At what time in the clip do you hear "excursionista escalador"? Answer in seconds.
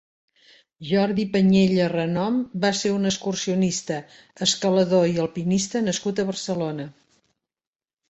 3.11-5.09